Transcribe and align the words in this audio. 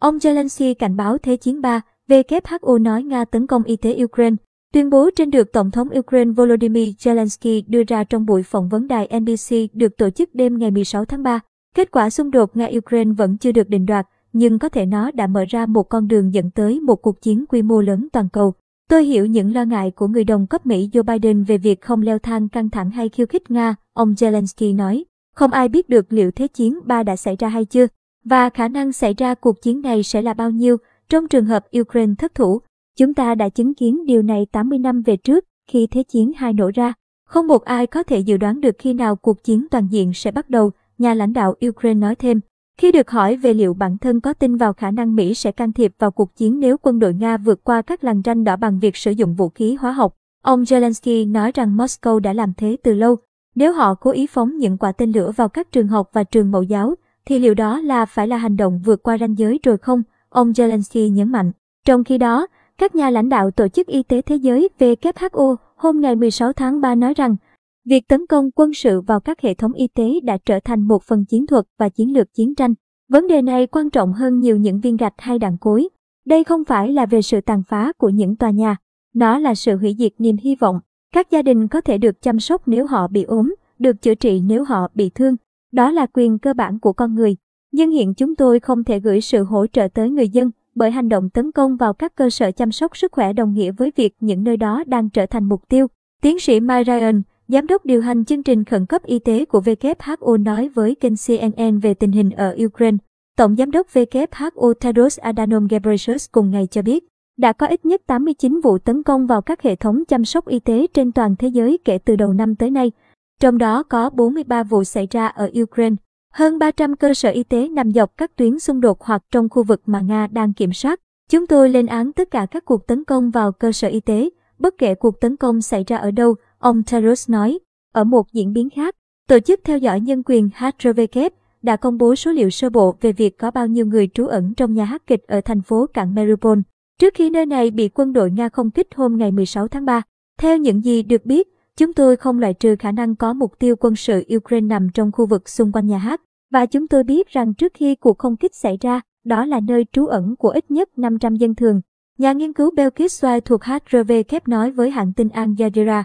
Ông 0.00 0.16
Zelensky 0.16 0.74
cảnh 0.74 0.96
báo 0.96 1.18
Thế 1.18 1.36
chiến 1.36 1.60
3, 1.60 1.80
WHO 2.08 2.82
nói 2.82 3.02
Nga 3.02 3.24
tấn 3.24 3.46
công 3.46 3.62
y 3.62 3.76
tế 3.76 4.04
Ukraine. 4.04 4.36
Tuyên 4.72 4.90
bố 4.90 5.10
trên 5.16 5.30
được 5.30 5.52
Tổng 5.52 5.70
thống 5.70 5.88
Ukraine 5.98 6.32
Volodymyr 6.32 6.88
Zelensky 6.98 7.62
đưa 7.66 7.82
ra 7.88 8.04
trong 8.04 8.26
buổi 8.26 8.42
phỏng 8.42 8.68
vấn 8.68 8.88
đài 8.88 9.08
NBC 9.20 9.56
được 9.72 9.96
tổ 9.96 10.10
chức 10.10 10.34
đêm 10.34 10.58
ngày 10.58 10.70
16 10.70 11.04
tháng 11.04 11.22
3. 11.22 11.40
Kết 11.74 11.90
quả 11.90 12.10
xung 12.10 12.30
đột 12.30 12.56
Nga-Ukraine 12.56 13.14
vẫn 13.14 13.36
chưa 13.36 13.52
được 13.52 13.68
định 13.68 13.86
đoạt, 13.86 14.06
nhưng 14.32 14.58
có 14.58 14.68
thể 14.68 14.86
nó 14.86 15.10
đã 15.10 15.26
mở 15.26 15.44
ra 15.48 15.66
một 15.66 15.82
con 15.82 16.08
đường 16.08 16.34
dẫn 16.34 16.50
tới 16.50 16.80
một 16.80 16.96
cuộc 16.96 17.22
chiến 17.22 17.44
quy 17.48 17.62
mô 17.62 17.80
lớn 17.80 18.08
toàn 18.12 18.28
cầu. 18.32 18.54
Tôi 18.88 19.04
hiểu 19.04 19.26
những 19.26 19.54
lo 19.54 19.64
ngại 19.64 19.90
của 19.90 20.08
người 20.08 20.24
đồng 20.24 20.46
cấp 20.46 20.66
Mỹ 20.66 20.88
Joe 20.92 21.02
Biden 21.02 21.44
về 21.44 21.58
việc 21.58 21.80
không 21.80 22.02
leo 22.02 22.18
thang 22.18 22.48
căng 22.48 22.70
thẳng 22.70 22.90
hay 22.90 23.08
khiêu 23.08 23.26
khích 23.26 23.50
Nga, 23.50 23.74
ông 23.92 24.12
Zelensky 24.12 24.76
nói. 24.76 25.04
Không 25.34 25.50
ai 25.50 25.68
biết 25.68 25.88
được 25.88 26.12
liệu 26.12 26.30
Thế 26.30 26.48
chiến 26.48 26.78
3 26.84 27.02
đã 27.02 27.16
xảy 27.16 27.36
ra 27.36 27.48
hay 27.48 27.64
chưa, 27.64 27.86
và 28.24 28.50
khả 28.50 28.68
năng 28.68 28.92
xảy 28.92 29.14
ra 29.14 29.34
cuộc 29.34 29.62
chiến 29.62 29.82
này 29.82 30.02
sẽ 30.02 30.22
là 30.22 30.34
bao 30.34 30.50
nhiêu 30.50 30.76
trong 31.08 31.28
trường 31.28 31.44
hợp 31.44 31.66
Ukraine 31.80 32.14
thất 32.18 32.34
thủ. 32.34 32.60
Chúng 32.98 33.14
ta 33.14 33.34
đã 33.34 33.48
chứng 33.48 33.74
kiến 33.74 34.06
điều 34.06 34.22
này 34.22 34.46
80 34.52 34.78
năm 34.78 35.02
về 35.02 35.16
trước 35.16 35.44
khi 35.70 35.86
Thế 35.86 36.02
chiến 36.02 36.32
hai 36.36 36.52
nổ 36.52 36.70
ra. 36.74 36.92
Không 37.24 37.46
một 37.46 37.64
ai 37.64 37.86
có 37.86 38.02
thể 38.02 38.18
dự 38.18 38.36
đoán 38.36 38.60
được 38.60 38.74
khi 38.78 38.92
nào 38.92 39.16
cuộc 39.16 39.44
chiến 39.44 39.66
toàn 39.70 39.88
diện 39.90 40.12
sẽ 40.14 40.30
bắt 40.30 40.50
đầu, 40.50 40.70
nhà 40.98 41.14
lãnh 41.14 41.32
đạo 41.32 41.54
Ukraine 41.68 42.00
nói 42.00 42.14
thêm. 42.14 42.40
Khi 42.78 42.92
được 42.92 43.10
hỏi 43.10 43.36
về 43.36 43.54
liệu 43.54 43.74
bản 43.74 43.98
thân 43.98 44.20
có 44.20 44.32
tin 44.32 44.56
vào 44.56 44.72
khả 44.72 44.90
năng 44.90 45.16
Mỹ 45.16 45.34
sẽ 45.34 45.52
can 45.52 45.72
thiệp 45.72 45.92
vào 45.98 46.10
cuộc 46.10 46.36
chiến 46.36 46.60
nếu 46.60 46.76
quân 46.78 46.98
đội 46.98 47.14
Nga 47.14 47.36
vượt 47.36 47.64
qua 47.64 47.82
các 47.82 48.04
làn 48.04 48.22
ranh 48.24 48.44
đỏ 48.44 48.56
bằng 48.56 48.78
việc 48.78 48.96
sử 48.96 49.10
dụng 49.10 49.34
vũ 49.34 49.48
khí 49.48 49.74
hóa 49.74 49.92
học, 49.92 50.16
ông 50.42 50.62
Zelensky 50.62 51.32
nói 51.32 51.52
rằng 51.54 51.76
Moscow 51.76 52.18
đã 52.18 52.32
làm 52.32 52.52
thế 52.56 52.76
từ 52.82 52.94
lâu. 52.94 53.16
Nếu 53.54 53.72
họ 53.72 53.94
cố 53.94 54.10
ý 54.10 54.26
phóng 54.26 54.58
những 54.58 54.78
quả 54.78 54.92
tên 54.92 55.12
lửa 55.12 55.32
vào 55.36 55.48
các 55.48 55.72
trường 55.72 55.88
học 55.88 56.10
và 56.12 56.24
trường 56.24 56.50
mẫu 56.50 56.62
giáo, 56.62 56.94
thì 57.26 57.38
liệu 57.38 57.54
đó 57.54 57.80
là 57.80 58.06
phải 58.06 58.28
là 58.28 58.36
hành 58.36 58.56
động 58.56 58.80
vượt 58.84 59.02
qua 59.02 59.18
ranh 59.18 59.38
giới 59.38 59.58
rồi 59.62 59.78
không? 59.78 60.02
Ông 60.28 60.50
Zelensky 60.50 61.12
nhấn 61.12 61.32
mạnh. 61.32 61.52
Trong 61.86 62.04
khi 62.04 62.18
đó, 62.18 62.46
các 62.78 62.94
nhà 62.94 63.10
lãnh 63.10 63.28
đạo 63.28 63.50
Tổ 63.50 63.68
chức 63.68 63.86
Y 63.86 64.02
tế 64.02 64.22
Thế 64.22 64.36
giới 64.36 64.68
WHO 64.78 65.56
hôm 65.76 66.00
ngày 66.00 66.16
16 66.16 66.52
tháng 66.52 66.80
3 66.80 66.94
nói 66.94 67.14
rằng 67.14 67.36
Việc 67.84 68.08
tấn 68.08 68.26
công 68.26 68.50
quân 68.50 68.74
sự 68.74 69.00
vào 69.00 69.20
các 69.20 69.40
hệ 69.40 69.54
thống 69.54 69.72
y 69.72 69.86
tế 69.86 70.20
đã 70.22 70.38
trở 70.44 70.60
thành 70.60 70.80
một 70.80 71.02
phần 71.02 71.24
chiến 71.24 71.46
thuật 71.46 71.64
và 71.78 71.88
chiến 71.88 72.12
lược 72.12 72.34
chiến 72.34 72.54
tranh. 72.54 72.74
Vấn 73.08 73.28
đề 73.28 73.42
này 73.42 73.66
quan 73.66 73.90
trọng 73.90 74.12
hơn 74.12 74.38
nhiều 74.40 74.56
những 74.56 74.80
viên 74.80 74.96
gạch 74.96 75.14
hay 75.18 75.38
đạn 75.38 75.56
cối. 75.60 75.88
Đây 76.24 76.44
không 76.44 76.64
phải 76.64 76.92
là 76.92 77.06
về 77.06 77.22
sự 77.22 77.40
tàn 77.40 77.62
phá 77.68 77.92
của 77.98 78.08
những 78.08 78.36
tòa 78.36 78.50
nhà, 78.50 78.76
nó 79.14 79.38
là 79.38 79.54
sự 79.54 79.76
hủy 79.76 79.96
diệt 79.98 80.12
niềm 80.18 80.36
hy 80.42 80.54
vọng. 80.54 80.80
Các 81.12 81.30
gia 81.30 81.42
đình 81.42 81.68
có 81.68 81.80
thể 81.80 81.98
được 81.98 82.22
chăm 82.22 82.40
sóc 82.40 82.68
nếu 82.68 82.86
họ 82.86 83.08
bị 83.08 83.22
ốm, 83.22 83.54
được 83.78 84.02
chữa 84.02 84.14
trị 84.14 84.40
nếu 84.40 84.64
họ 84.64 84.88
bị 84.94 85.10
thương. 85.10 85.36
Đó 85.72 85.90
là 85.90 86.06
quyền 86.12 86.38
cơ 86.38 86.54
bản 86.54 86.78
của 86.78 86.92
con 86.92 87.14
người. 87.14 87.36
Nhưng 87.72 87.90
hiện 87.90 88.14
chúng 88.14 88.36
tôi 88.36 88.60
không 88.60 88.84
thể 88.84 89.00
gửi 89.00 89.20
sự 89.20 89.44
hỗ 89.44 89.66
trợ 89.66 89.88
tới 89.94 90.10
người 90.10 90.28
dân 90.28 90.50
bởi 90.74 90.90
hành 90.90 91.08
động 91.08 91.30
tấn 91.30 91.52
công 91.52 91.76
vào 91.76 91.92
các 91.92 92.14
cơ 92.14 92.30
sở 92.30 92.50
chăm 92.50 92.72
sóc 92.72 92.96
sức 92.96 93.12
khỏe 93.12 93.32
đồng 93.32 93.54
nghĩa 93.54 93.72
với 93.72 93.92
việc 93.96 94.14
những 94.20 94.44
nơi 94.44 94.56
đó 94.56 94.84
đang 94.86 95.10
trở 95.10 95.26
thành 95.26 95.44
mục 95.44 95.68
tiêu. 95.68 95.86
Tiến 96.22 96.40
sĩ 96.40 96.60
Mike 96.60 96.84
Ryan, 96.84 97.22
Giám 97.52 97.66
đốc 97.66 97.84
điều 97.84 98.00
hành 98.00 98.24
chương 98.24 98.42
trình 98.42 98.64
khẩn 98.64 98.86
cấp 98.86 99.02
y 99.04 99.18
tế 99.18 99.44
của 99.44 99.60
WHO 99.60 100.42
nói 100.42 100.68
với 100.68 100.94
kênh 100.94 101.12
CNN 101.26 101.78
về 101.78 101.94
tình 101.94 102.12
hình 102.12 102.30
ở 102.30 102.56
Ukraine. 102.64 102.96
Tổng 103.36 103.56
giám 103.56 103.70
đốc 103.70 103.86
WHO 103.94 104.74
Tedros 104.74 105.18
Adhanom 105.18 105.66
Ghebreyesus 105.66 106.26
cùng 106.32 106.50
ngày 106.50 106.66
cho 106.70 106.82
biết, 106.82 107.04
đã 107.36 107.52
có 107.52 107.66
ít 107.66 107.84
nhất 107.84 108.02
89 108.06 108.60
vụ 108.60 108.78
tấn 108.78 109.02
công 109.02 109.26
vào 109.26 109.42
các 109.42 109.62
hệ 109.62 109.76
thống 109.76 110.04
chăm 110.04 110.24
sóc 110.24 110.48
y 110.48 110.60
tế 110.60 110.86
trên 110.94 111.12
toàn 111.12 111.36
thế 111.38 111.48
giới 111.48 111.78
kể 111.84 111.98
từ 111.98 112.16
đầu 112.16 112.32
năm 112.32 112.54
tới 112.54 112.70
nay. 112.70 112.92
Trong 113.40 113.58
đó 113.58 113.82
có 113.82 114.10
43 114.10 114.62
vụ 114.62 114.84
xảy 114.84 115.08
ra 115.10 115.26
ở 115.26 115.50
Ukraine. 115.62 115.96
Hơn 116.32 116.58
300 116.58 116.96
cơ 116.96 117.14
sở 117.14 117.30
y 117.30 117.42
tế 117.42 117.68
nằm 117.68 117.92
dọc 117.92 118.16
các 118.16 118.36
tuyến 118.36 118.58
xung 118.58 118.80
đột 118.80 119.02
hoặc 119.02 119.22
trong 119.32 119.48
khu 119.48 119.62
vực 119.62 119.82
mà 119.86 120.00
Nga 120.00 120.26
đang 120.26 120.52
kiểm 120.52 120.72
soát. 120.72 121.00
Chúng 121.30 121.46
tôi 121.46 121.68
lên 121.68 121.86
án 121.86 122.12
tất 122.12 122.30
cả 122.30 122.46
các 122.50 122.64
cuộc 122.64 122.86
tấn 122.86 123.04
công 123.04 123.30
vào 123.30 123.52
cơ 123.52 123.72
sở 123.72 123.88
y 123.88 124.00
tế, 124.00 124.30
bất 124.58 124.74
kể 124.78 124.94
cuộc 124.94 125.20
tấn 125.20 125.36
công 125.36 125.62
xảy 125.62 125.84
ra 125.86 125.96
ở 125.96 126.10
đâu, 126.10 126.34
Ông 126.58 126.82
Taros 126.82 127.30
nói, 127.30 127.58
ở 127.92 128.04
một 128.04 128.32
diễn 128.32 128.52
biến 128.52 128.70
khác, 128.70 128.96
Tổ 129.28 129.40
chức 129.40 129.60
theo 129.64 129.78
dõi 129.78 130.00
nhân 130.00 130.22
quyền 130.26 130.48
HRVK 130.56 131.32
đã 131.62 131.76
công 131.76 131.98
bố 131.98 132.14
số 132.14 132.32
liệu 132.32 132.50
sơ 132.50 132.70
bộ 132.70 132.94
về 133.00 133.12
việc 133.12 133.38
có 133.38 133.50
bao 133.50 133.66
nhiêu 133.66 133.86
người 133.86 134.08
trú 134.14 134.26
ẩn 134.26 134.54
trong 134.54 134.74
nhà 134.74 134.84
hát 134.84 135.02
kịch 135.06 135.26
ở 135.26 135.40
thành 135.40 135.62
phố 135.62 135.86
cảng 135.86 136.14
Mariupol, 136.14 136.58
trước 136.98 137.14
khi 137.14 137.30
nơi 137.30 137.46
này 137.46 137.70
bị 137.70 137.88
quân 137.88 138.12
đội 138.12 138.30
Nga 138.30 138.48
không 138.48 138.70
kích 138.70 138.88
hôm 138.94 139.16
ngày 139.16 139.32
16 139.32 139.68
tháng 139.68 139.84
3. 139.84 140.02
Theo 140.38 140.56
những 140.56 140.84
gì 140.84 141.02
được 141.02 141.26
biết, 141.26 141.48
chúng 141.80 141.92
tôi 141.92 142.16
không 142.16 142.38
loại 142.38 142.54
trừ 142.54 142.76
khả 142.78 142.92
năng 142.92 143.16
có 143.16 143.32
mục 143.32 143.58
tiêu 143.58 143.76
quân 143.76 143.96
sự 143.96 144.24
Ukraine 144.36 144.66
nằm 144.66 144.88
trong 144.94 145.12
khu 145.12 145.26
vực 145.26 145.48
xung 145.48 145.72
quanh 145.72 145.86
nhà 145.86 145.98
hát, 145.98 146.20
và 146.52 146.66
chúng 146.66 146.88
tôi 146.88 147.04
biết 147.04 147.28
rằng 147.28 147.54
trước 147.54 147.72
khi 147.74 147.94
cuộc 147.94 148.18
không 148.18 148.36
kích 148.36 148.54
xảy 148.54 148.78
ra, 148.80 149.00
đó 149.24 149.44
là 149.44 149.60
nơi 149.60 149.86
trú 149.92 150.06
ẩn 150.06 150.36
của 150.38 150.48
ít 150.48 150.70
nhất 150.70 150.98
500 150.98 151.34
dân 151.34 151.54
thường. 151.54 151.80
Nhà 152.18 152.32
nghiên 152.32 152.52
cứu 152.52 152.70
Belkis 152.76 153.24
Swai 153.24 153.40
thuộc 153.40 153.64
HRV 153.64 154.12
kép 154.28 154.48
nói 154.48 154.70
với 154.70 154.90
hãng 154.90 155.12
tin 155.12 155.28
Al 155.28 155.48
Jazeera, 155.48 156.02